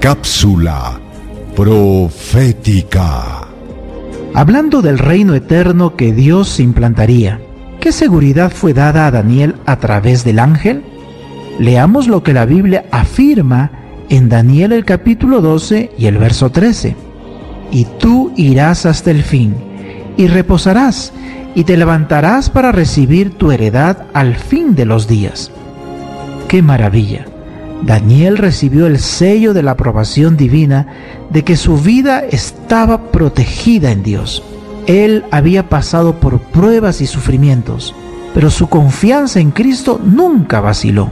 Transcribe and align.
Cápsula 0.00 0.98
profética. 1.54 3.46
Hablando 4.32 4.80
del 4.80 4.98
reino 4.98 5.34
eterno 5.34 5.94
que 5.94 6.14
Dios 6.14 6.58
implantaría, 6.58 7.38
¿qué 7.80 7.92
seguridad 7.92 8.50
fue 8.50 8.72
dada 8.72 9.06
a 9.06 9.10
Daniel 9.10 9.56
a 9.66 9.76
través 9.76 10.24
del 10.24 10.38
ángel? 10.38 10.82
Leamos 11.58 12.08
lo 12.08 12.22
que 12.22 12.32
la 12.32 12.46
Biblia 12.46 12.86
afirma 12.90 13.72
en 14.08 14.30
Daniel 14.30 14.72
el 14.72 14.86
capítulo 14.86 15.42
12 15.42 15.92
y 15.98 16.06
el 16.06 16.16
verso 16.16 16.50
13. 16.50 16.96
Y 17.70 17.84
tú 17.98 18.32
irás 18.36 18.86
hasta 18.86 19.10
el 19.10 19.22
fin, 19.22 19.54
y 20.16 20.28
reposarás, 20.28 21.12
y 21.54 21.64
te 21.64 21.76
levantarás 21.76 22.48
para 22.48 22.72
recibir 22.72 23.36
tu 23.36 23.52
heredad 23.52 24.06
al 24.14 24.34
fin 24.36 24.74
de 24.74 24.86
los 24.86 25.06
días. 25.06 25.52
¡Qué 26.48 26.62
maravilla! 26.62 27.29
Daniel 27.82 28.36
recibió 28.36 28.86
el 28.86 28.98
sello 28.98 29.54
de 29.54 29.62
la 29.62 29.72
aprobación 29.72 30.36
divina 30.36 30.86
de 31.30 31.44
que 31.44 31.56
su 31.56 31.78
vida 31.78 32.20
estaba 32.24 33.10
protegida 33.10 33.90
en 33.90 34.02
Dios. 34.02 34.42
Él 34.86 35.24
había 35.30 35.68
pasado 35.68 36.20
por 36.20 36.40
pruebas 36.40 37.00
y 37.00 37.06
sufrimientos, 37.06 37.94
pero 38.34 38.50
su 38.50 38.68
confianza 38.68 39.40
en 39.40 39.50
Cristo 39.50 40.00
nunca 40.02 40.60
vaciló. 40.60 41.10